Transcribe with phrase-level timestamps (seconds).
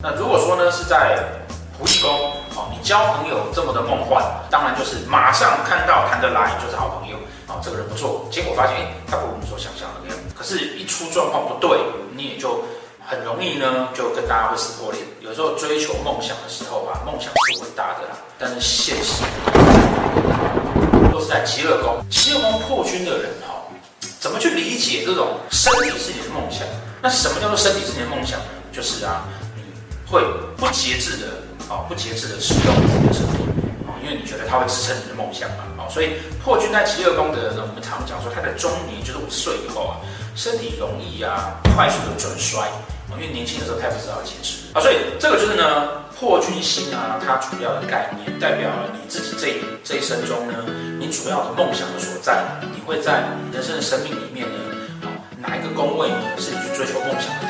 [0.00, 1.18] 那如果说呢是在
[1.74, 7.16] 仆役宫，哦，你交朋友这么的梦幻，当然就是马上看到谈得来就是好朋友，
[7.48, 8.76] 啊，这个人不错，结果发现，
[9.10, 11.76] 他不如你所想象的那样，可是，一出状况不对，
[12.14, 12.62] 你也就
[13.04, 15.02] 很容易呢，就跟大家会撕破脸。
[15.18, 19.24] 有时候追求梦想的时候啊，梦想是伟大的啦，但是现实
[21.10, 23.66] 都是在极乐宫，疾厄宫破军的人哈，
[24.20, 26.64] 怎么去理解这种身体是你的梦想？
[27.02, 28.46] 那什么叫做身体是你的梦想呢？
[28.70, 29.24] 就是啊，
[30.10, 30.22] 会
[30.56, 31.26] 不节制的。
[31.68, 33.44] 啊，不节制的使用自己的身体，
[33.84, 40.00] 啊，因为你觉得它会支撑你的梦想嘛，啊，所以破军在疾厄宫的呢，我们常讲说他在中年，就是五十岁以后啊，
[40.34, 42.64] 身体容易啊快速的转衰，
[43.12, 50.64] 啊，因为年轻的时候太不知道节制，啊，所以这个就是呢破军星啊，它主要的概念代表了你自己这这一生中呢，
[50.98, 54.56] 你主要的梦想的所在，你会在你人生的生命里面呢，
[55.04, 57.47] 啊，哪一个宫位呢是你去追求梦想的，